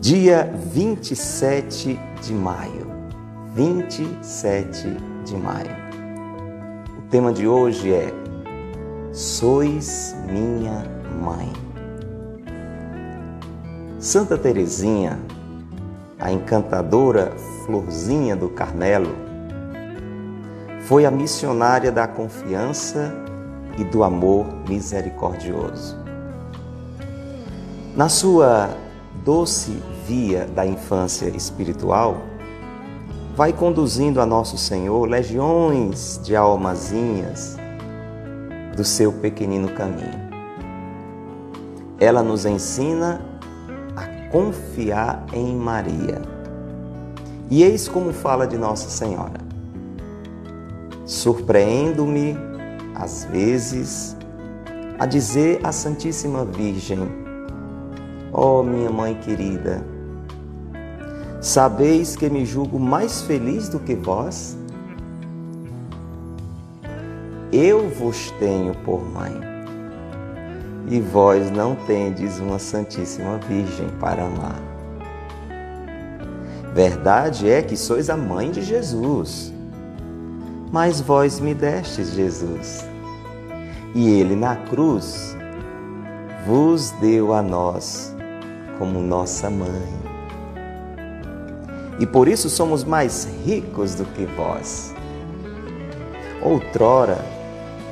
[0.00, 2.86] Dia 27 de maio.
[3.54, 4.96] 27
[5.26, 5.76] de maio.
[6.98, 8.10] O tema de hoje é
[9.12, 10.86] Sois minha
[11.22, 11.52] mãe.
[13.98, 15.18] Santa Teresinha,
[16.18, 17.34] a encantadora
[17.66, 19.14] florzinha do Carmelo,
[20.80, 23.12] foi a missionária da confiança
[23.76, 25.98] e do amor misericordioso.
[27.94, 28.70] Na sua
[29.24, 32.16] doce via da infância espiritual,
[33.36, 37.56] vai conduzindo a Nosso Senhor legiões de almazinhas
[38.76, 40.28] do seu pequenino caminho.
[42.00, 43.20] Ela nos ensina
[43.94, 46.20] a confiar em Maria.
[47.48, 49.38] E eis como fala de Nossa Senhora.
[51.06, 52.36] Surpreendo-me,
[52.96, 54.16] às vezes,
[54.98, 57.30] a dizer à Santíssima Virgem,
[58.32, 59.84] Ó oh, minha mãe querida,
[61.40, 64.56] sabeis que me julgo mais feliz do que vós?
[67.52, 69.32] Eu vos tenho por mãe,
[70.86, 74.60] e vós não tendes uma Santíssima Virgem para amar.
[76.74, 79.52] Verdade é que sois a mãe de Jesus,
[80.70, 82.84] mas vós me destes Jesus,
[83.94, 85.36] e ele na cruz
[86.46, 88.14] vos deu a nós
[88.78, 90.09] como nossa mãe.
[92.00, 94.92] E por isso somos mais ricos do que vós.
[96.42, 97.24] Outrora,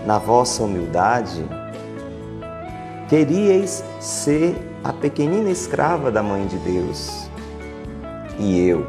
[0.05, 1.45] na vossa humildade,
[3.09, 7.29] queríeis ser a pequenina escrava da Mãe de Deus.
[8.39, 8.87] E eu,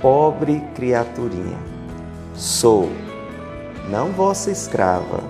[0.00, 1.58] pobre criaturinha,
[2.34, 2.88] sou
[3.90, 5.20] não vossa escrava,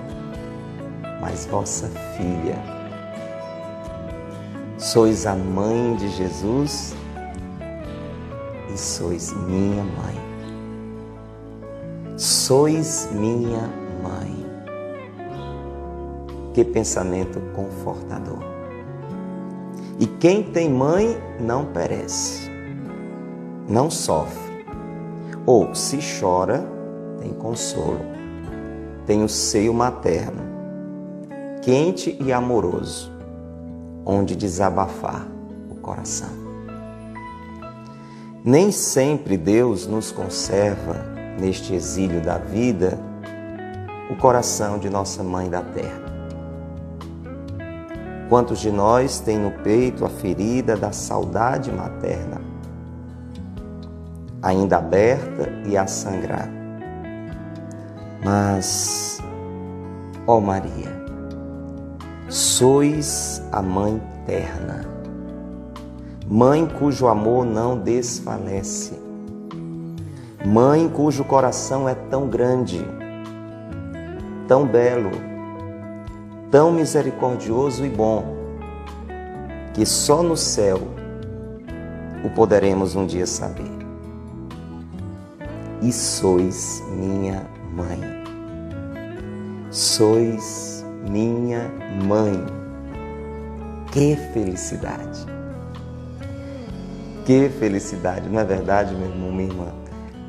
[1.20, 2.82] mas vossa filha
[4.82, 6.92] Sois a mãe de Jesus
[8.72, 10.16] e sois minha mãe.
[12.16, 13.68] Sois minha
[14.02, 14.46] mãe.
[16.54, 18.38] Que pensamento confortador.
[19.98, 22.50] E quem tem mãe não perece,
[23.68, 24.52] não sofre.
[25.46, 26.64] Ou se chora,
[27.20, 28.00] tem consolo,
[29.06, 30.42] tem o seio materno,
[31.62, 33.12] quente e amoroso
[34.04, 35.26] onde desabafar
[35.70, 36.41] o coração.
[38.44, 40.96] Nem sempre Deus nos conserva,
[41.38, 42.98] neste exílio da vida,
[44.10, 46.02] o coração de nossa mãe da terra.
[48.28, 52.40] Quantos de nós têm no peito a ferida da saudade materna,
[54.42, 56.48] ainda aberta e a sangrar?
[58.24, 59.20] Mas,
[60.26, 61.00] ó Maria,
[62.28, 64.91] Sois a Mãe terna,
[66.34, 68.98] Mãe cujo amor não desfalece,
[70.42, 72.80] Mãe cujo coração é tão grande,
[74.48, 75.10] tão belo,
[76.50, 78.34] tão misericordioso e bom,
[79.74, 80.80] que só no céu
[82.24, 83.70] o poderemos um dia saber.
[85.82, 87.42] E sois minha
[87.74, 88.00] mãe.
[89.70, 91.70] Sois minha
[92.08, 92.42] mãe.
[93.92, 95.31] Que felicidade!
[97.24, 99.66] Que felicidade, não é verdade, meu irmão, minha irmã?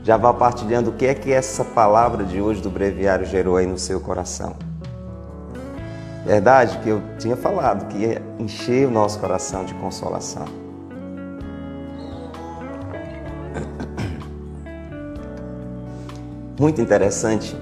[0.03, 3.65] Já vá partilhando o que é que essa palavra de hoje do breviário gerou aí
[3.65, 4.55] no seu coração.
[6.25, 10.45] Verdade que eu tinha falado que ia encher o nosso coração de consolação.
[16.59, 17.55] Muito interessante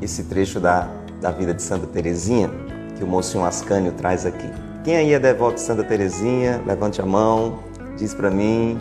[0.00, 0.88] esse trecho da
[1.24, 2.50] da vida de Santa Teresinha,
[2.98, 4.46] que o Monsenhor Ascânio traz aqui.
[4.84, 7.60] Quem aí é devoto de Santa Teresinha, levante a mão,
[7.96, 8.78] diz para mim.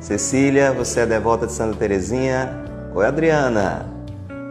[0.00, 2.50] Cecília, você é devota de Santa Teresinha?
[2.94, 3.86] Oi, Adriana.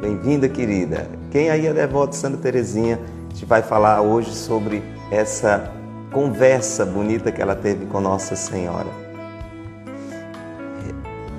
[0.01, 1.07] Bem-vinda, querida.
[1.31, 2.99] Quem aí é devoto de Santa Teresinha?
[3.27, 5.71] A gente vai falar hoje sobre essa
[6.11, 8.87] conversa bonita que ela teve com Nossa Senhora.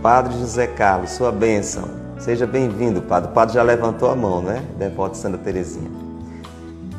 [0.03, 1.85] Padre José Carlos, sua bênção.
[2.19, 3.31] Seja bem-vindo, Padre.
[3.31, 4.63] O Padre já levantou a mão, né?
[4.79, 5.91] Devoto de Santa Teresinha.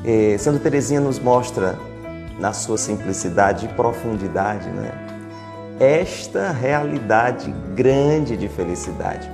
[0.03, 1.75] E Santa Teresinha nos mostra,
[2.39, 4.91] na sua simplicidade e profundidade, né?
[5.79, 9.29] Esta realidade grande de felicidade.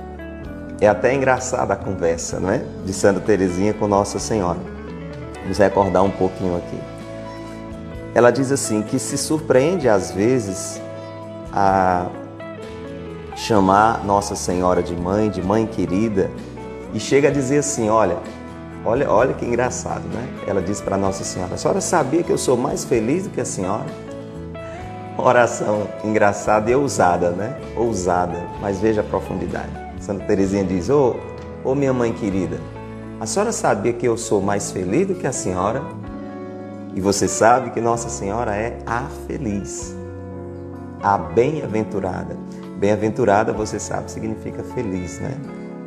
[0.80, 2.64] É até engraçada a conversa, não é?
[2.84, 4.58] De Santa Teresinha com Nossa Senhora.
[5.42, 6.78] Vamos recordar um pouquinho aqui.
[8.12, 10.80] Ela diz assim que se surpreende às vezes
[11.52, 12.06] a
[13.36, 16.28] chamar Nossa Senhora de mãe, de mãe querida,
[16.92, 18.16] e chega a dizer assim: olha,
[18.84, 20.28] olha, olha que engraçado, né?
[20.46, 23.40] Ela diz para Nossa Senhora: a senhora sabia que eu sou mais feliz do que
[23.40, 23.86] a senhora?
[25.16, 27.58] Oração engraçada e ousada, né?
[27.76, 29.70] Ousada, mas veja a profundidade.
[30.00, 31.16] Santa Teresinha diz: Ô,
[31.64, 32.58] oh, oh, minha mãe querida,
[33.20, 35.82] a senhora sabia que eu sou mais feliz do que a senhora?
[36.94, 39.96] E você sabe que Nossa Senhora é a feliz,
[41.02, 42.36] a bem-aventurada.
[42.78, 45.34] Bem-aventurada, você sabe, significa feliz, né?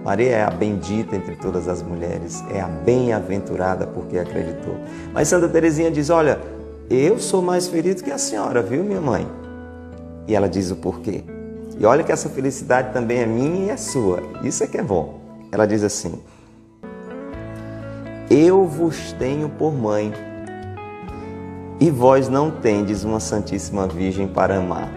[0.03, 4.77] Maria é a bendita entre todas as mulheres, é a bem-aventurada porque acreditou.
[5.13, 6.39] Mas Santa Teresinha diz: Olha,
[6.89, 9.27] eu sou mais feliz que a senhora, viu, minha mãe?
[10.27, 11.23] E ela diz o porquê.
[11.79, 14.21] E olha que essa felicidade também é minha e é sua.
[14.43, 15.19] Isso é que é bom.
[15.51, 16.21] Ela diz assim:
[18.29, 20.13] Eu vos tenho por mãe,
[21.79, 24.89] e vós não tendes uma Santíssima Virgem para amar.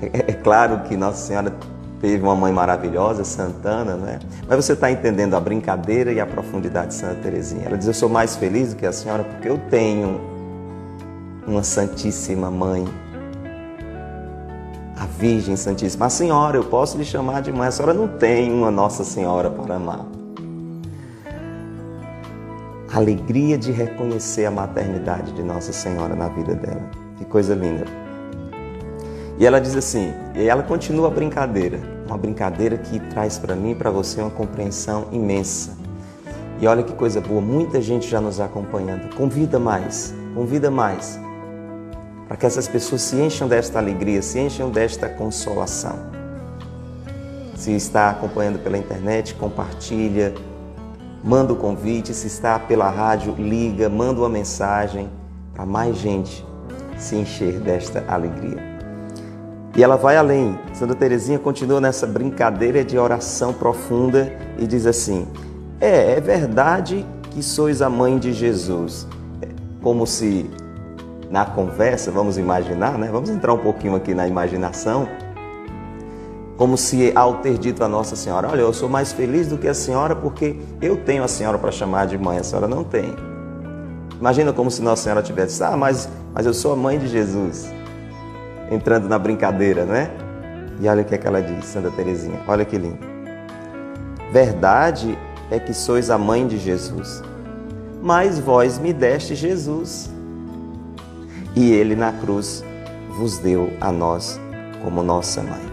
[0.00, 1.54] É, é claro que Nossa Senhora
[2.00, 4.18] teve uma mãe maravilhosa, Santana, né?
[4.48, 7.66] Mas você está entendendo a brincadeira e a profundidade de Santa Teresinha.
[7.66, 10.31] Ela diz: Eu sou mais feliz do que a senhora porque eu tenho
[11.46, 12.86] uma Santíssima Mãe,
[14.96, 16.06] a Virgem Santíssima.
[16.06, 19.50] A senhora, eu posso lhe chamar de mãe, a senhora não tem uma Nossa Senhora
[19.50, 20.06] para amar.
[22.92, 26.82] Alegria de reconhecer a maternidade de Nossa Senhora na vida dela.
[27.16, 27.84] Que coisa linda.
[29.38, 33.70] E ela diz assim, e ela continua a brincadeira, uma brincadeira que traz para mim
[33.70, 35.76] e para você uma compreensão imensa.
[36.60, 39.12] E olha que coisa boa, muita gente já nos acompanhando.
[39.16, 41.18] Convida mais, convida mais,
[42.32, 45.98] para que essas pessoas se encham desta alegria, se encham desta consolação.
[47.54, 50.32] Se está acompanhando pela internet, compartilha,
[51.22, 52.14] manda o convite.
[52.14, 55.10] Se está pela rádio, liga, manda uma mensagem
[55.52, 56.42] para mais gente
[56.96, 58.56] se encher desta alegria.
[59.76, 60.58] E ela vai além.
[60.72, 65.28] Santa Teresinha continua nessa brincadeira de oração profunda e diz assim:
[65.78, 69.06] É, é verdade que sois a mãe de Jesus.
[69.42, 69.48] É
[69.82, 70.50] como se
[71.32, 73.08] na conversa, vamos imaginar, né?
[73.10, 75.08] Vamos entrar um pouquinho aqui na imaginação.
[76.58, 79.66] Como se ao ter dito a Nossa Senhora: Olha, eu sou mais feliz do que
[79.66, 83.16] a senhora porque eu tenho a senhora para chamar de mãe, a senhora não tem.
[84.20, 87.72] Imagina como se Nossa Senhora tivesse: Ah, mas, mas eu sou a mãe de Jesus
[88.70, 90.10] entrando na brincadeira, né?
[90.82, 92.40] E olha o que, é que ela diz, Santa Teresinha.
[92.46, 92.98] Olha que lindo.
[94.30, 95.18] Verdade
[95.50, 97.22] é que sois a mãe de Jesus,
[98.02, 100.10] mas vós me deste Jesus.
[101.54, 102.64] E ele na cruz
[103.10, 104.40] vos deu a nós
[104.82, 105.72] como nossa mãe.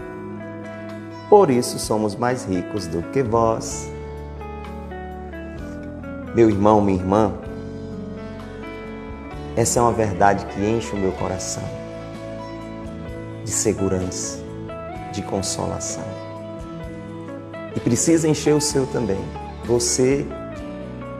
[1.28, 3.90] Por isso somos mais ricos do que vós.
[6.34, 7.32] Meu irmão, minha irmã,
[9.56, 11.62] essa é uma verdade que enche o meu coração
[13.44, 14.38] de segurança,
[15.12, 16.04] de consolação.
[17.74, 19.18] E precisa encher o seu também.
[19.64, 20.26] Você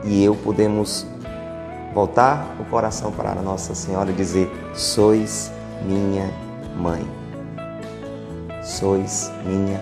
[0.03, 1.05] e eu podemos
[1.93, 5.51] voltar o coração para a Nossa Senhora e dizer: Sois
[5.85, 6.29] minha
[6.77, 7.05] mãe.
[8.63, 9.81] Sois minha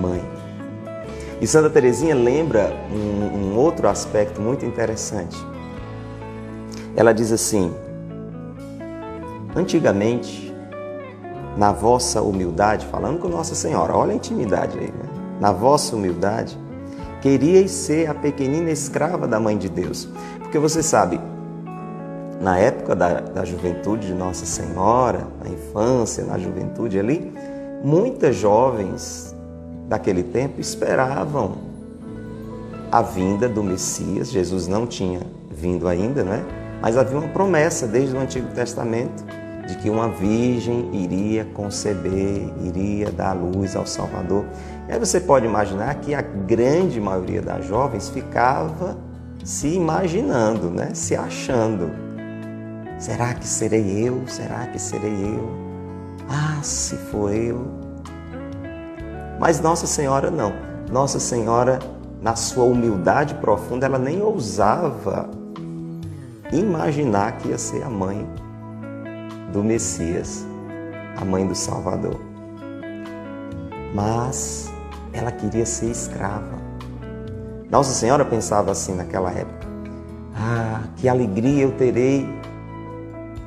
[0.00, 0.22] mãe.
[1.40, 5.36] E Santa Teresinha lembra um, um outro aspecto muito interessante.
[6.94, 7.74] Ela diz assim:
[9.56, 10.54] Antigamente,
[11.56, 15.08] na vossa humildade, falando com Nossa Senhora, olha a intimidade aí, né?
[15.40, 16.56] na vossa humildade,
[17.20, 20.08] queríeis ser a pequenina escrava da Mãe de Deus.
[20.38, 21.20] Porque você sabe,
[22.42, 27.32] na época da, da juventude de Nossa Senhora, na infância, na juventude ali,
[27.84, 29.32] muitas jovens
[29.88, 31.52] daquele tempo esperavam
[32.90, 34.28] a vinda do Messias.
[34.28, 35.20] Jesus não tinha
[35.52, 36.44] vindo ainda, né?
[36.80, 39.24] Mas havia uma promessa desde o Antigo Testamento
[39.68, 44.44] de que uma virgem iria conceber, iria dar luz ao Salvador.
[44.88, 48.98] E aí você pode imaginar que a grande maioria das jovens ficava
[49.44, 50.90] se imaginando, né?
[50.92, 52.11] se achando.
[53.02, 54.22] Será que serei eu?
[54.28, 55.50] Será que serei eu?
[56.28, 57.66] Ah, se for eu.
[59.40, 60.52] Mas Nossa Senhora não.
[60.88, 61.80] Nossa Senhora,
[62.20, 65.28] na sua humildade profunda, ela nem ousava
[66.52, 68.24] imaginar que ia ser a mãe
[69.52, 70.46] do Messias,
[71.16, 72.20] a mãe do Salvador.
[73.92, 74.72] Mas
[75.12, 76.56] ela queria ser escrava.
[77.68, 79.66] Nossa Senhora pensava assim naquela época:
[80.36, 82.41] Ah, que alegria eu terei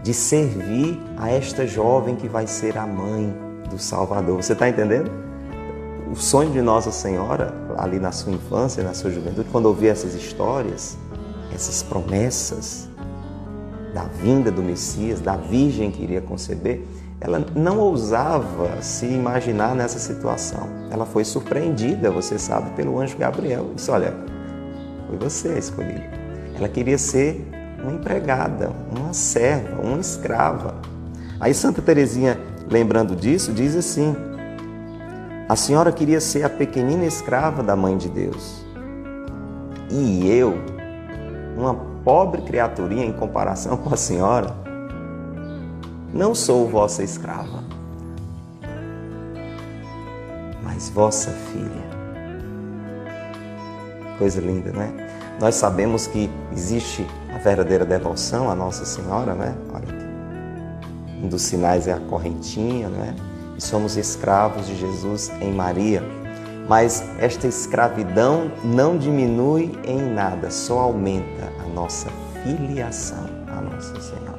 [0.05, 3.35] de servir a esta jovem que vai ser a mãe
[3.71, 4.35] do Salvador.
[4.35, 5.09] Você está entendendo?
[6.11, 10.13] O sonho de Nossa Senhora, ali na sua infância, na sua juventude, quando ouvia essas
[10.13, 10.95] histórias,
[11.51, 12.87] essas promessas,
[13.95, 16.83] da vinda do Messias, da virgem que iria conceber,
[17.19, 20.69] ela não ousava se imaginar nessa situação.
[20.91, 23.71] Ela foi surpreendida, você sabe, pelo anjo Gabriel.
[23.73, 24.13] Disse: Olha,
[25.07, 26.03] foi você escolhida.
[26.55, 27.43] Ela queria ser
[27.85, 30.75] uma empregada, uma serva, uma escrava.
[31.39, 32.39] Aí Santa Teresinha,
[32.69, 34.15] lembrando disso, diz assim:
[35.47, 38.65] A senhora queria ser a pequenina escrava da mãe de Deus.
[39.89, 40.55] E eu,
[41.55, 44.55] uma pobre criaturinha em comparação com a senhora,
[46.11, 47.63] não sou vossa escrava,
[50.63, 51.85] mas vossa filha.
[54.17, 54.91] Coisa linda, né?
[55.39, 59.53] Nós sabemos que existe a verdadeira devoção à Nossa Senhora, né?
[61.21, 63.13] Um dos sinais é a correntinha, né?
[63.57, 66.01] E somos escravos de Jesus em Maria.
[66.67, 72.09] Mas esta escravidão não diminui em nada, só aumenta a nossa
[72.41, 74.35] filiação à Nossa Senhora.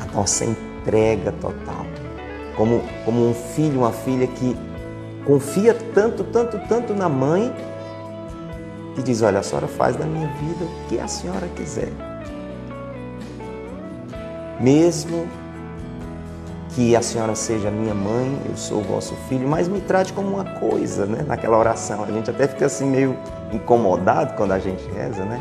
[0.00, 1.84] A nossa entrega total.
[2.56, 4.56] Como, como um filho, uma filha que
[5.26, 7.54] confia tanto, tanto, tanto na mãe
[8.96, 11.90] e diz: Olha, a senhora faz da minha vida o que a senhora quiser.
[14.60, 15.26] Mesmo
[16.74, 20.44] que a senhora seja minha mãe, eu sou vosso filho, mas me trate como uma
[20.44, 21.24] coisa, né?
[21.26, 22.04] Naquela oração.
[22.04, 23.16] A gente até fica assim meio
[23.52, 25.40] incomodado quando a gente reza, né?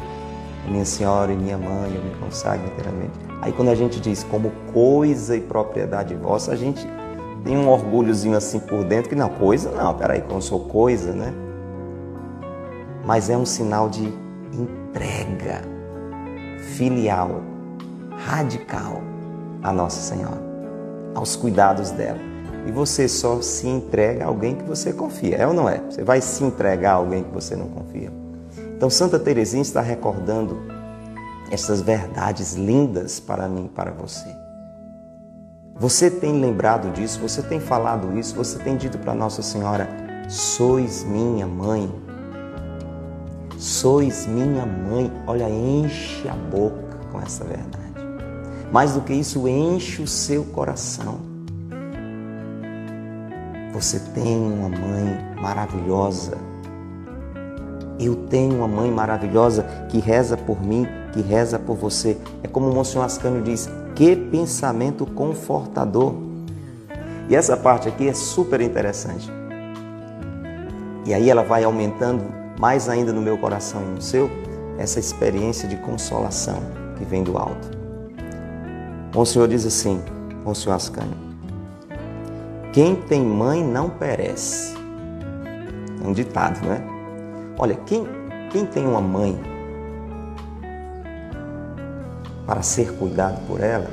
[0.68, 3.12] Minha senhora e minha mãe, eu me consagro inteiramente.
[3.42, 6.86] Aí quando a gente diz como coisa e propriedade vossa, a gente
[7.44, 11.34] tem um orgulhozinho assim por dentro que não, coisa não, peraí, eu sou coisa, né?
[13.10, 14.04] Mas é um sinal de
[14.54, 15.64] entrega
[16.76, 17.42] filial,
[18.16, 19.02] radical
[19.64, 20.40] à Nossa Senhora,
[21.16, 22.20] aos cuidados dela.
[22.68, 25.82] E você só se entrega a alguém que você confia, é ou não é?
[25.90, 28.12] Você vai se entregar a alguém que você não confia.
[28.78, 30.62] Então, Santa Teresinha está recordando
[31.50, 34.30] essas verdades lindas para mim e para você.
[35.74, 39.90] Você tem lembrado disso, você tem falado isso, você tem dito para Nossa Senhora:
[40.30, 41.92] sois minha mãe,
[43.60, 45.12] Sois minha mãe.
[45.28, 47.94] Olha, enche a boca com essa verdade.
[48.72, 51.20] Mais do que isso, enche o seu coração.
[53.74, 56.38] Você tem uma mãe maravilhosa.
[58.00, 62.18] Eu tenho uma mãe maravilhosa que reza por mim, que reza por você.
[62.42, 66.16] É como o Monsenhor Ascânio diz: que pensamento confortador.
[67.28, 69.30] E essa parte aqui é super interessante.
[71.06, 74.30] E aí ela vai aumentando mais ainda no meu coração e no seu,
[74.78, 76.62] essa experiência de consolação
[76.98, 77.70] que vem do alto.
[79.16, 80.04] O Senhor diz assim,
[80.44, 81.16] o Senhor Ascânio,
[82.74, 84.76] quem tem mãe não perece.
[86.04, 86.84] É um ditado, não é?
[87.58, 88.06] Olha, quem,
[88.52, 89.40] quem tem uma mãe
[92.46, 93.90] para ser cuidado por ela,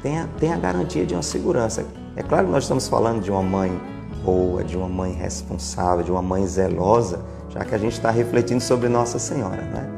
[0.00, 1.84] tem a, tem a garantia de uma segurança.
[2.14, 3.72] É claro que nós estamos falando de uma mãe
[4.24, 8.62] boa, de uma mãe responsável, de uma mãe zelosa, já que a gente está refletindo
[8.62, 9.88] sobre Nossa Senhora, né?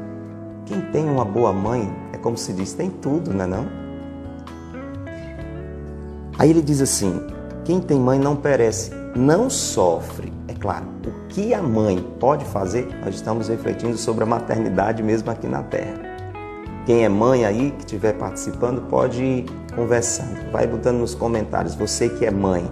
[0.65, 3.67] Quem tem uma boa mãe, é como se diz, tem tudo, não é não?
[6.39, 7.21] Aí ele diz assim:
[7.63, 10.33] quem tem mãe não perece, não sofre.
[10.47, 15.29] É claro, o que a mãe pode fazer, nós estamos refletindo sobre a maternidade mesmo
[15.29, 16.13] aqui na Terra.
[16.85, 20.51] Quem é mãe aí, que estiver participando, pode ir conversando.
[20.51, 22.69] Vai botando nos comentários, você que é mãe,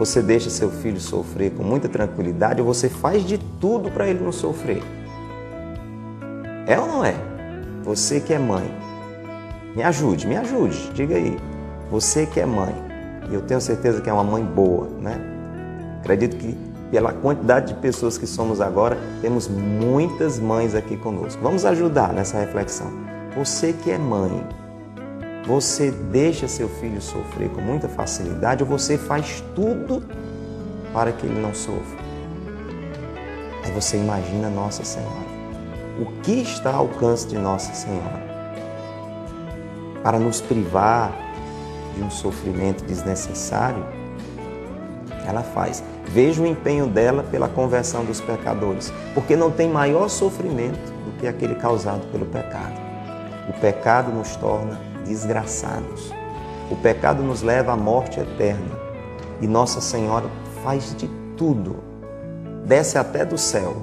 [0.00, 4.24] você deixa seu filho sofrer com muita tranquilidade ou você faz de tudo para ele
[4.24, 4.82] não sofrer?
[6.66, 7.14] É ou não é?
[7.84, 8.64] Você que é mãe,
[9.76, 11.36] me ajude, me ajude, diga aí.
[11.90, 12.74] Você que é mãe,
[13.30, 15.20] e eu tenho certeza que é uma mãe boa, né?
[16.00, 16.56] Acredito que
[16.90, 21.42] pela quantidade de pessoas que somos agora, temos muitas mães aqui conosco.
[21.42, 22.90] Vamos ajudar nessa reflexão.
[23.36, 24.42] Você que é mãe,
[25.46, 30.02] você deixa seu filho sofrer com muita facilidade ou você faz tudo
[30.92, 31.98] para que ele não sofra?
[33.64, 35.30] Aí você imagina Nossa Senhora.
[35.98, 38.28] O que está ao alcance de Nossa Senhora?
[40.02, 41.12] Para nos privar
[41.94, 43.84] de um sofrimento desnecessário,
[45.26, 45.82] ela faz.
[46.06, 51.26] Veja o empenho dela pela conversão dos pecadores, porque não tem maior sofrimento do que
[51.26, 52.80] aquele causado pelo pecado.
[53.48, 56.12] O pecado nos torna desgraçados.
[56.70, 58.78] O pecado nos leva à morte eterna
[59.40, 60.26] e Nossa Senhora
[60.62, 61.76] faz de tudo,
[62.64, 63.76] desce até do céu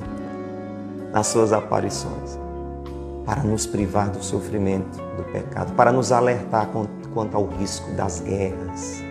[1.11, 2.39] nas suas aparições,
[3.25, 6.69] para nos privar do sofrimento do pecado, para nos alertar
[7.13, 9.01] quanto ao risco das guerras.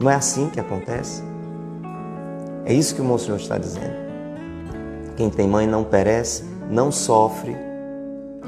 [0.00, 1.22] Não é assim que acontece?
[2.64, 4.02] É isso que o Monsenhor está dizendo.
[5.16, 7.56] Quem tem mãe não perece, não sofre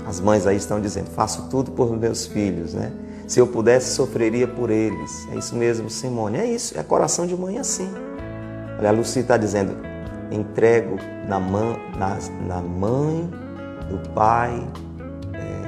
[0.07, 2.93] as mães aí estão dizendo: faço tudo por meus filhos, né?
[3.27, 5.27] Se eu pudesse, sofreria por eles.
[5.33, 6.39] É isso mesmo, Simone.
[6.39, 7.91] É isso, é coração de mãe assim.
[8.79, 9.75] Olha, a Lucy está dizendo:
[10.31, 10.97] entrego
[11.27, 13.31] na, mãe, na, na mãe,
[13.89, 14.67] do pai,
[15.33, 15.63] é,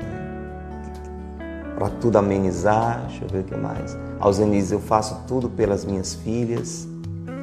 [1.75, 3.07] para tudo amenizar.
[3.07, 3.97] Deixa eu ver o que mais.
[4.21, 6.87] Alzenise, eu faço tudo pelas minhas filhas.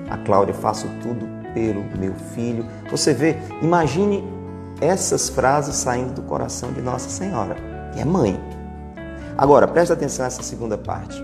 [0.09, 2.65] A Cláudia, faço tudo pelo meu filho.
[2.91, 4.23] Você vê, imagine
[4.81, 7.55] essas frases saindo do coração de Nossa Senhora,
[7.93, 8.39] que é mãe.
[9.37, 11.23] Agora, preste atenção nessa segunda parte,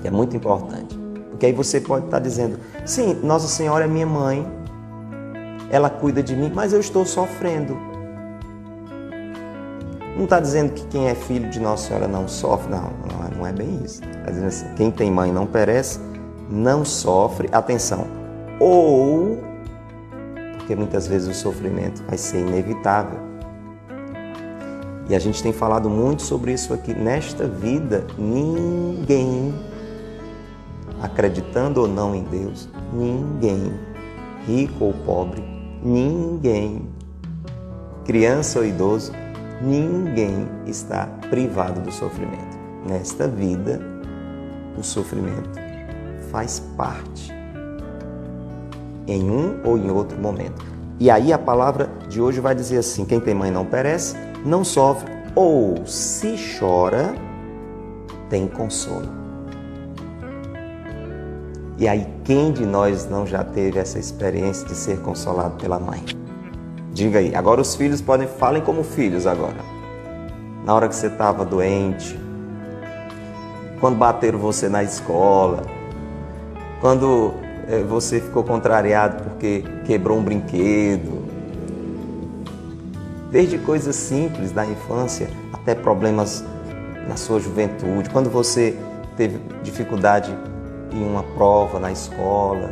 [0.00, 0.98] que é muito importante.
[1.30, 4.46] Porque aí você pode estar dizendo: sim, Nossa Senhora é minha mãe,
[5.70, 7.76] ela cuida de mim, mas eu estou sofrendo.
[10.16, 12.92] Não está dizendo que quem é filho de Nossa Senhora não sofre, não,
[13.36, 14.00] não é bem isso.
[14.04, 15.98] Está dizendo assim: quem tem mãe não perece,
[16.48, 17.48] não sofre.
[17.50, 18.06] Atenção,
[18.60, 19.53] ou
[20.64, 23.18] porque muitas vezes o sofrimento vai ser inevitável.
[25.10, 26.94] E a gente tem falado muito sobre isso aqui.
[26.94, 29.54] Nesta vida, ninguém,
[31.02, 33.74] acreditando ou não em Deus, ninguém,
[34.46, 35.44] rico ou pobre,
[35.82, 36.88] ninguém,
[38.06, 39.12] criança ou idoso,
[39.60, 42.58] ninguém está privado do sofrimento.
[42.88, 43.82] Nesta vida,
[44.78, 45.60] o sofrimento
[46.30, 47.30] faz parte
[49.06, 50.64] em um ou em outro momento.
[50.98, 54.62] E aí a palavra de hoje vai dizer assim: quem tem mãe não perece, não
[54.64, 57.14] sofre, ou se chora,
[58.28, 59.24] tem consolo.
[61.76, 66.04] E aí, quem de nós não já teve essa experiência de ser consolado pela mãe?
[66.92, 67.34] Diga aí.
[67.34, 69.56] Agora os filhos podem falem como filhos agora.
[70.64, 72.18] Na hora que você estava doente,
[73.80, 75.64] quando bateram você na escola,
[76.80, 77.34] quando
[77.88, 81.24] você ficou contrariado porque quebrou um brinquedo.
[83.30, 86.44] Desde coisas simples da infância até problemas
[87.08, 88.76] na sua juventude, quando você
[89.16, 90.36] teve dificuldade
[90.92, 92.70] em uma prova na escola,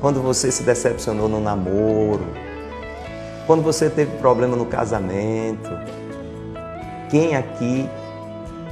[0.00, 2.24] quando você se decepcionou no namoro,
[3.46, 5.70] quando você teve problema no casamento.
[7.10, 7.88] Quem aqui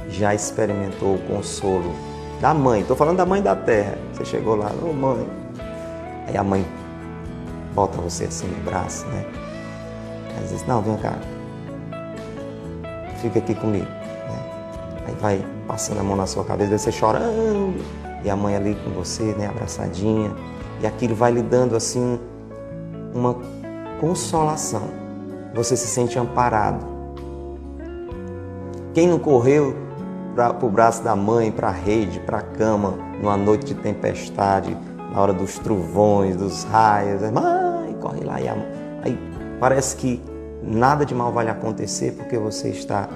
[0.09, 1.93] já experimentou o consolo
[2.39, 3.97] da mãe, estou falando da mãe da terra.
[4.13, 5.27] Você chegou lá, ô oh, mãe.
[6.27, 6.65] Aí a mãe
[7.73, 9.25] bota você assim no braço, né?
[10.37, 11.15] Aí diz, não, vem cá.
[13.21, 13.85] Fica aqui comigo.
[13.85, 14.43] Né?
[15.07, 17.83] Aí vai passando a mão na sua cabeça, você chorando.
[18.23, 20.31] E a mãe ali com você, né, abraçadinha.
[20.81, 22.19] E aquilo vai lhe dando assim
[23.13, 23.35] uma
[23.99, 24.89] consolação.
[25.53, 26.85] Você se sente amparado.
[28.93, 29.88] Quem não correu
[30.57, 34.75] para o braço da mãe, para a rede, para a cama, numa noite de tempestade,
[35.11, 37.21] na hora dos trovões, dos raios.
[37.29, 38.39] Mãe, corre lá.
[38.39, 38.55] E a...
[39.03, 39.19] Aí
[39.59, 40.21] parece que
[40.63, 43.09] nada de mal vai lhe acontecer porque você está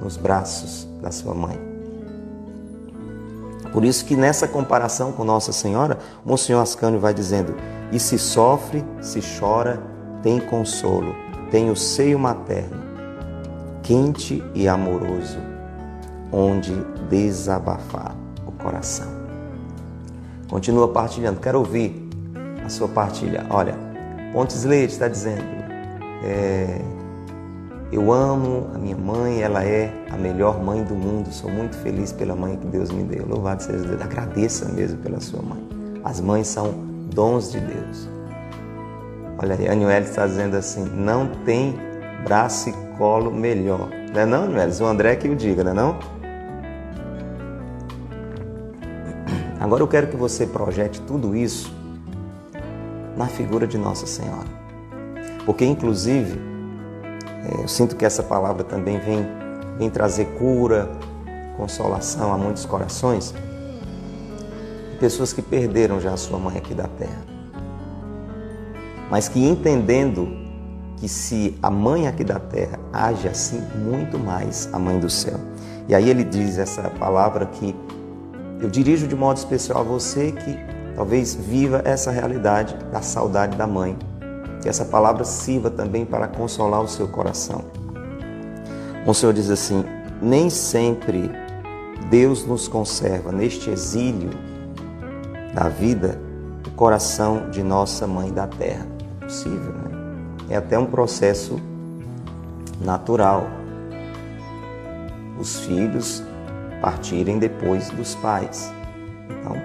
[0.00, 1.60] nos braços da sua mãe.
[3.70, 7.54] Por isso que nessa comparação com Nossa Senhora, Monsenhor Ascânio vai dizendo:
[7.92, 9.82] e se sofre, se chora,
[10.22, 11.14] tem consolo,
[11.50, 12.82] tem o seio materno,
[13.82, 15.47] quente e amoroso
[16.32, 16.74] onde
[17.08, 18.14] desabafar
[18.46, 19.06] o coração.
[20.48, 22.08] Continua partilhando, quero ouvir
[22.64, 23.46] a sua partilha.
[23.50, 23.74] Olha,
[24.32, 25.44] Pontes Leite está dizendo:
[26.24, 26.80] é,
[27.92, 32.12] Eu amo a minha mãe, ela é a melhor mãe do mundo, sou muito feliz
[32.12, 33.26] pela mãe que Deus me deu.
[33.26, 35.68] Louvado seja Deus, agradeça mesmo pela sua mãe.
[36.04, 36.72] As mães são
[37.14, 38.08] dons de Deus.
[39.38, 41.76] Olha aí, está dizendo assim: Não tem
[42.24, 43.88] braço e colo melhor.
[44.12, 44.68] Não é não, Anuel?
[44.80, 46.17] O André que o diga, não é não?
[49.68, 51.70] Agora eu quero que você projete tudo isso
[53.14, 54.48] na figura de Nossa Senhora.
[55.44, 56.40] Porque, inclusive,
[57.44, 59.26] é, eu sinto que essa palavra também vem,
[59.76, 60.88] vem trazer cura,
[61.58, 63.34] consolação a muitos corações.
[64.98, 67.22] Pessoas que perderam já a sua mãe aqui da terra.
[69.10, 70.28] Mas que entendendo
[70.96, 75.38] que se a mãe aqui da terra age assim, muito mais a mãe do céu.
[75.86, 77.76] E aí ele diz essa palavra que
[78.60, 80.58] eu dirijo de modo especial a você que
[80.96, 83.96] talvez viva essa realidade da saudade da mãe.
[84.60, 87.64] Que essa palavra sirva também para consolar o seu coração.
[89.06, 89.84] O Senhor diz assim:
[90.20, 91.30] nem sempre
[92.10, 94.30] Deus nos conserva neste exílio
[95.54, 96.20] da vida
[96.66, 98.86] o coração de nossa mãe da terra.
[99.20, 99.90] É possível, né?
[100.50, 101.60] É até um processo
[102.80, 103.46] natural.
[105.38, 106.22] Os filhos
[106.80, 108.72] partirem depois dos pais.
[109.28, 109.56] Então,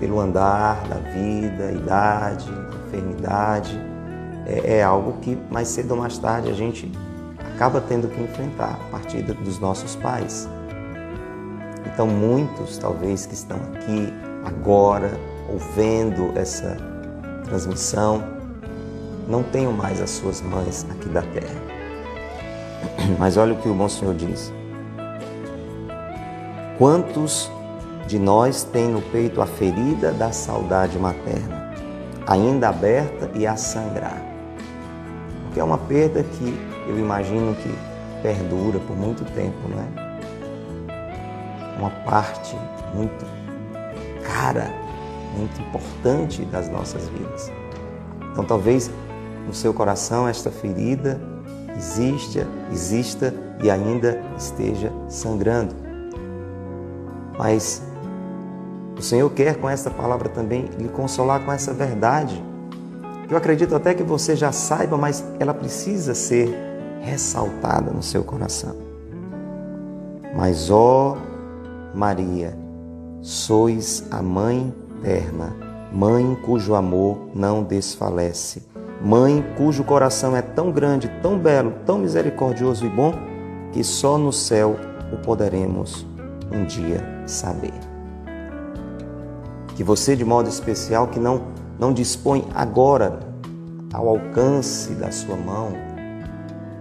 [0.00, 2.48] pelo andar da vida, idade,
[2.86, 3.78] enfermidade,
[4.46, 6.90] é, é, algo que mais cedo ou mais tarde a gente
[7.54, 10.48] acaba tendo que enfrentar a partir dos nossos pais.
[11.92, 14.12] Então, muitos, talvez, que estão aqui
[14.44, 15.10] agora,
[15.50, 16.76] ouvindo essa
[17.44, 18.22] transmissão,
[19.26, 21.60] não tenham mais as suas mães aqui da terra.
[23.18, 24.52] Mas olha o que o bom Senhor diz.
[26.78, 27.50] Quantos
[28.06, 31.74] de nós têm no peito a ferida da saudade materna,
[32.24, 34.22] ainda aberta e a sangrar?
[35.42, 37.74] Porque é uma perda que eu imagino que
[38.22, 39.88] perdura por muito tempo, não é?
[41.80, 42.56] Uma parte
[42.94, 43.26] muito
[44.22, 44.72] cara,
[45.36, 47.50] muito importante das nossas vidas.
[48.30, 48.88] Então talvez
[49.48, 51.20] no seu coração esta ferida
[51.76, 55.87] exista, exista e ainda esteja sangrando.
[57.38, 57.82] Mas
[58.98, 62.42] o Senhor quer com esta palavra também lhe consolar com essa verdade.
[63.30, 66.52] Eu acredito até que você já saiba, mas ela precisa ser
[67.00, 68.74] ressaltada no seu coração.
[70.34, 71.16] Mas ó
[71.94, 72.58] Maria,
[73.22, 75.56] sois a mãe terna,
[75.92, 78.68] mãe cujo amor não desfalece
[79.00, 83.14] Mãe cujo coração é tão grande, tão belo, tão misericordioso e bom,
[83.72, 84.74] que só no céu
[85.12, 86.04] o poderemos
[86.50, 87.72] um dia saber.
[89.74, 91.42] Que você, de modo especial, que não,
[91.78, 93.20] não dispõe agora
[93.92, 95.72] ao alcance da sua mão,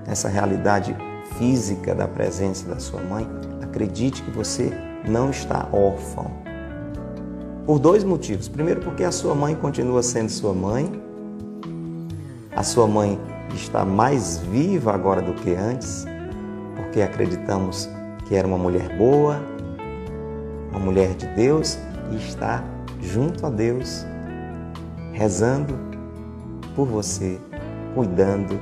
[0.06, 0.95] essa realidade
[1.38, 3.27] física da presença da sua mãe,
[3.62, 4.71] acredite que você
[5.08, 6.32] não está órfão.
[7.65, 8.47] Por dois motivos.
[8.47, 11.08] Primeiro, porque a sua mãe continua sendo sua mãe
[12.58, 13.19] a sua mãe
[13.53, 16.08] está mais viva agora do que antes,
[16.75, 17.88] porque acreditamos
[18.25, 19.39] que era uma mulher boa,
[20.78, 21.78] uma mulher de Deus
[22.12, 22.63] e está
[23.02, 24.06] junto a Deus,
[25.12, 25.78] rezando
[26.76, 27.40] por você,
[27.96, 28.60] cuidando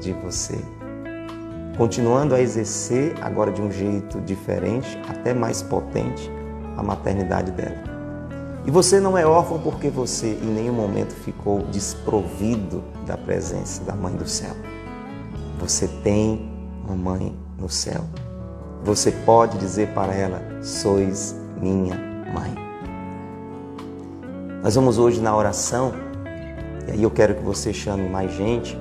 [0.00, 0.58] de você.
[1.76, 6.30] Continuando a exercer agora de um jeito diferente, até mais potente,
[6.76, 7.76] a maternidade dela.
[8.66, 13.94] E você não é órfão porque você em nenhum momento ficou desprovido da presença da
[13.94, 14.54] Mãe do céu.
[15.60, 16.50] Você tem
[16.84, 18.04] uma mãe no céu.
[18.84, 21.96] Você pode dizer para ela: Sois minha
[22.32, 22.54] mãe.
[24.62, 25.92] Nós vamos hoje na oração,
[26.86, 28.78] e aí eu quero que você chame mais gente.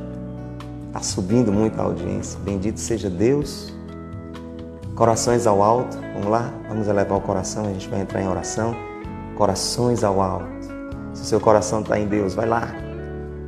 [0.88, 2.40] Está subindo muito a audiência.
[2.44, 3.74] Bendito seja Deus.
[4.96, 5.98] Corações ao alto.
[6.14, 6.52] Vamos lá?
[6.68, 8.76] Vamos elevar o coração, a gente vai entrar em oração
[9.38, 10.48] corações ao alto.
[11.14, 12.68] Se o seu coração está em Deus, vai lá.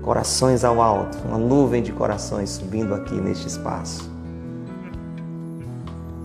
[0.03, 4.08] Corações ao alto, uma nuvem de corações subindo aqui neste espaço.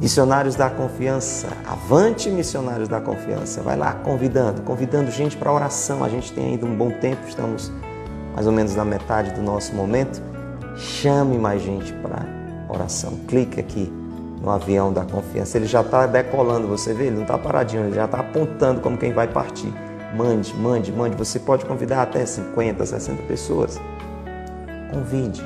[0.00, 6.02] Missionários da confiança, avante missionários da confiança, vai lá convidando, convidando gente para oração.
[6.02, 7.72] A gente tem ainda um bom tempo, estamos
[8.34, 10.20] mais ou menos na metade do nosso momento.
[10.76, 12.26] Chame mais gente para
[12.68, 13.12] oração.
[13.28, 13.92] Clique aqui
[14.42, 15.56] no avião da confiança.
[15.56, 17.04] Ele já está decolando, você vê?
[17.04, 19.72] Ele não está paradinho, ele já está apontando como quem vai partir.
[20.16, 21.16] Mande, mande, mande.
[21.16, 23.80] Você pode convidar até 50, 60 pessoas.
[24.92, 25.42] Convide,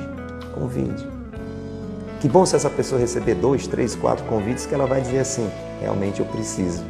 [0.53, 1.18] convide.
[2.19, 5.49] Que bom se essa pessoa receber dois, três, quatro convites que ela vai dizer assim:
[5.79, 6.83] realmente eu preciso.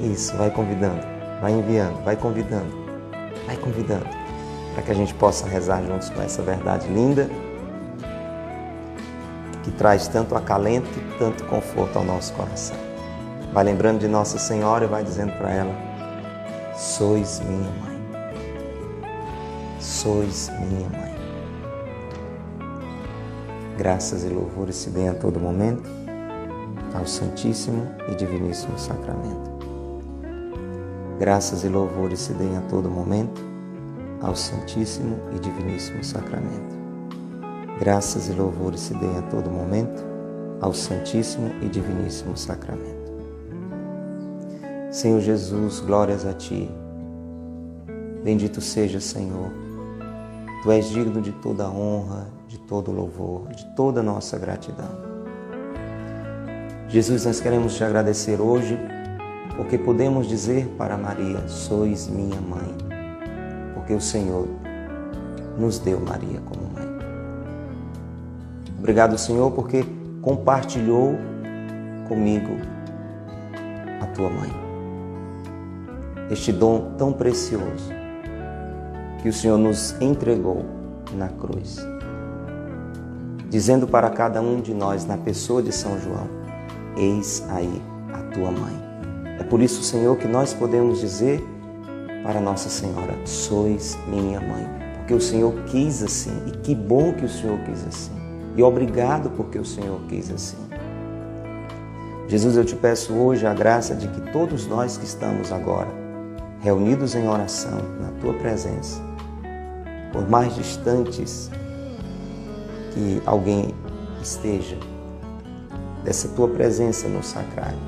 [0.00, 1.00] Isso, vai convidando,
[1.40, 2.70] vai enviando, vai convidando,
[3.46, 4.06] vai convidando,
[4.74, 7.28] para que a gente possa rezar juntos com essa verdade linda
[9.64, 12.76] que traz tanto acalento e tanto conforto ao nosso coração.
[13.52, 15.74] Vai lembrando de Nossa Senhora e vai dizendo para ela:
[16.76, 17.98] Sois minha mãe.
[19.80, 21.17] Sois minha mãe.
[23.78, 25.88] Graças e louvores se deem a todo momento
[26.92, 29.52] ao Santíssimo e Diviníssimo Sacramento.
[31.16, 33.40] Graças e louvores se deem a todo momento
[34.20, 36.76] ao Santíssimo e Diviníssimo Sacramento.
[37.78, 40.04] Graças e louvores se deem a todo momento
[40.60, 43.12] ao Santíssimo e Diviníssimo Sacramento.
[44.90, 46.68] Senhor Jesus, glórias a Ti.
[48.24, 49.67] Bendito seja, Senhor.
[50.62, 54.90] Tu és digno de toda honra, de todo louvor, de toda nossa gratidão.
[56.88, 58.76] Jesus, nós queremos te agradecer hoje
[59.56, 62.74] porque podemos dizer para Maria: Sois minha mãe,
[63.74, 64.48] porque o Senhor
[65.56, 66.88] nos deu Maria como mãe.
[68.78, 69.84] Obrigado, Senhor, porque
[70.22, 71.14] compartilhou
[72.08, 72.56] comigo
[74.00, 74.50] a tua mãe.
[76.30, 77.92] Este dom tão precioso
[79.22, 80.64] que o Senhor nos entregou
[81.12, 81.78] na cruz,
[83.48, 86.28] dizendo para cada um de nós, na pessoa de São João:
[86.96, 88.88] Eis aí a tua mãe.
[89.38, 91.44] É por isso, Senhor, que nós podemos dizer
[92.22, 94.66] para Nossa Senhora: Sois minha mãe,
[94.98, 98.12] porque o Senhor quis assim, e que bom que o Senhor quis assim.
[98.56, 100.56] E obrigado porque o Senhor quis assim.
[102.26, 105.88] Jesus, eu te peço hoje a graça de que todos nós que estamos agora
[106.60, 109.00] reunidos em oração na tua presença,
[110.12, 111.50] por mais distantes
[112.92, 113.74] que alguém
[114.22, 114.76] esteja
[116.04, 117.78] dessa tua presença no sacrário.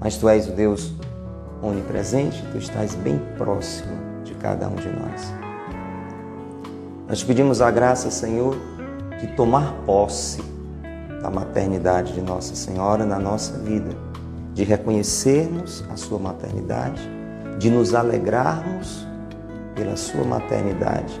[0.00, 0.92] Mas tu és o Deus
[1.62, 3.92] onipresente, tu estás bem próximo
[4.24, 5.32] de cada um de nós.
[7.08, 8.56] Nós pedimos a graça, Senhor,
[9.20, 10.42] de tomar posse
[11.22, 13.96] da maternidade de Nossa Senhora na nossa vida,
[14.52, 17.00] de reconhecermos a sua maternidade,
[17.58, 19.06] de nos alegrarmos
[19.76, 21.20] pela sua maternidade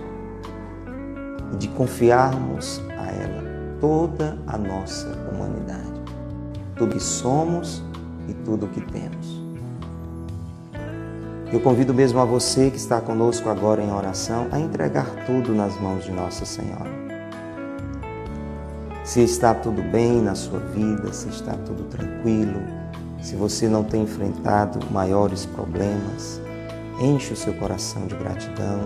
[1.52, 3.44] e de confiarmos a ela
[3.80, 6.02] toda a nossa humanidade,
[6.74, 7.84] tudo que somos
[8.28, 9.46] e tudo que temos.
[11.52, 15.80] Eu convido mesmo a você que está conosco agora em oração a entregar tudo nas
[15.80, 16.90] mãos de Nossa Senhora.
[19.04, 22.60] Se está tudo bem na sua vida, se está tudo tranquilo,
[23.22, 26.40] se você não tem enfrentado maiores problemas,
[27.00, 28.80] enche o seu coração de gratidão.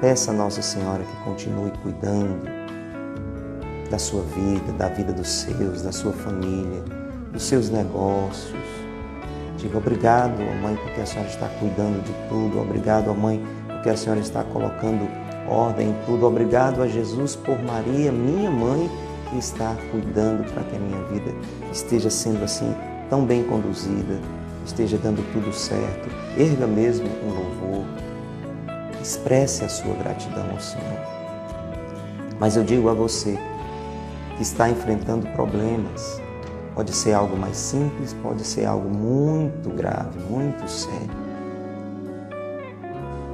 [0.00, 2.42] Peça a Nossa Senhora que continue cuidando
[3.90, 6.82] da sua vida, da vida dos seus, da sua família,
[7.32, 8.62] dos seus negócios.
[9.56, 12.60] Diga obrigado, mãe, porque a senhora está cuidando de tudo.
[12.60, 15.08] Obrigado, mãe, porque a senhora está colocando
[15.48, 16.26] ordem em tudo.
[16.26, 18.90] Obrigado a Jesus por Maria, minha mãe,
[19.30, 21.32] que está cuidando para que a minha vida
[21.70, 22.74] esteja sendo assim
[23.08, 24.18] tão bem conduzida,
[24.64, 26.08] esteja dando tudo certo.
[26.36, 27.84] Erga mesmo um louvor.
[29.00, 31.00] Expresse a sua gratidão ao Senhor.
[32.38, 33.38] Mas eu digo a você
[34.36, 36.20] que está enfrentando problemas,
[36.74, 41.22] Pode ser algo mais simples, pode ser algo muito grave, muito sério.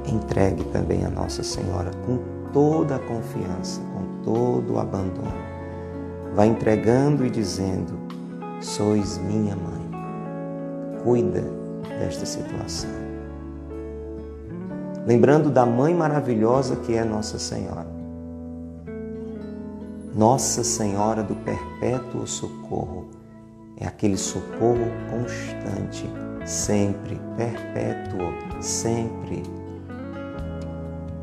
[0.05, 2.19] Entregue também a Nossa Senhora com
[2.51, 5.31] toda a confiança, com todo o abandono.
[6.35, 7.97] Vá entregando e dizendo:
[8.59, 9.88] Sois minha mãe.
[11.09, 11.41] Cuida
[11.99, 12.91] desta situação.
[15.07, 17.87] Lembrando da mãe maravilhosa que é Nossa Senhora.
[20.15, 23.07] Nossa Senhora do Perpétuo Socorro
[23.77, 26.07] é aquele socorro constante,
[26.45, 29.41] sempre, perpétuo, sempre.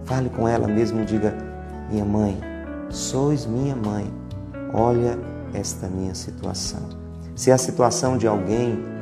[0.03, 1.33] Fale com ela mesmo, diga:
[1.92, 2.37] Minha mãe,
[2.90, 4.12] sois minha mãe,
[4.75, 5.16] olha
[5.55, 6.83] esta minha situação.
[7.37, 8.95] Se é a situação de alguém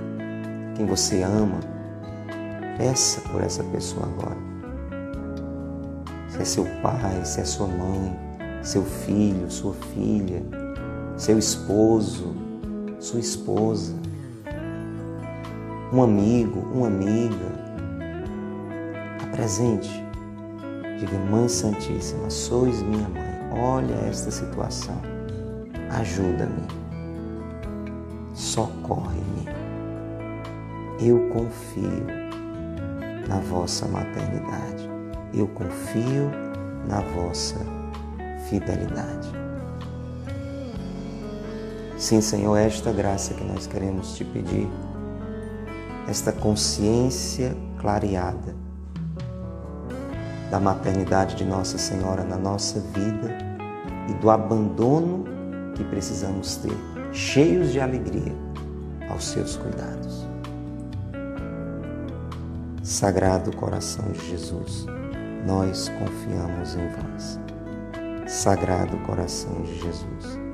[0.75, 1.61] quem você ama,
[2.77, 4.37] peça por essa pessoa agora.
[6.29, 8.19] Se é seu pai, se é sua mãe,
[8.63, 10.43] seu filho, sua filha,
[11.17, 12.35] seu esposo,
[12.99, 13.95] sua esposa,
[15.93, 17.65] um amigo, uma amiga.
[19.23, 20.05] Apresente.
[20.99, 23.23] Diga, Mãe Santíssima, sois minha mãe.
[23.53, 25.01] Olha esta situação.
[25.91, 26.67] Ajuda-me.
[28.35, 29.64] Socorre-me.
[31.01, 32.07] Eu confio
[33.29, 34.89] na vossa maternidade.
[35.33, 36.31] Eu confio
[36.89, 37.57] na vossa
[38.49, 39.33] fidelidade.
[41.97, 44.69] Sim, Senhor, é esta graça que nós queremos te pedir,
[46.09, 48.55] esta consciência clareada
[50.51, 53.37] da maternidade de Nossa Senhora na nossa vida
[54.09, 55.25] e do abandono
[55.75, 56.77] que precisamos ter,
[57.13, 58.35] cheios de alegria,
[59.09, 60.34] aos seus cuidados.
[62.85, 64.87] Sagrado coração de Jesus,
[65.45, 67.41] nós confiamos em vós.
[68.29, 70.45] Sagrado coração de Jesus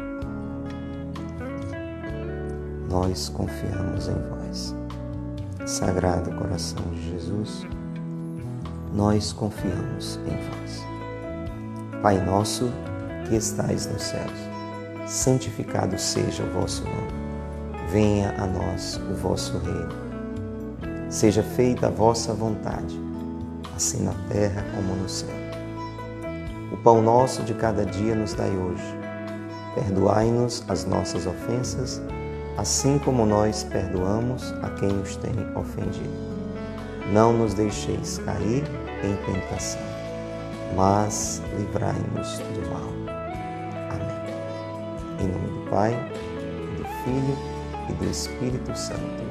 [2.90, 4.74] nós confiamos em vós.
[5.64, 7.64] Sagrado coração de Jesus,
[8.92, 10.84] nós confiamos em vós.
[12.02, 12.68] Pai nosso
[13.28, 14.32] que estais nos céus,
[15.06, 17.12] santificado seja o vosso nome.
[17.92, 20.09] Venha a nós o vosso reino.
[21.10, 22.96] Seja feita a vossa vontade,
[23.74, 25.34] assim na terra como no céu.
[26.70, 28.96] O pão nosso de cada dia nos dai hoje.
[29.74, 32.00] Perdoai-nos as nossas ofensas,
[32.56, 36.30] assim como nós perdoamos a quem nos tem ofendido.
[37.12, 38.62] Não nos deixeis cair
[39.02, 39.82] em tentação,
[40.76, 43.14] mas livrai-nos do mal.
[43.90, 45.24] Amém.
[45.24, 45.92] Em nome do Pai,
[46.76, 47.36] do Filho
[47.88, 49.29] e do Espírito Santo.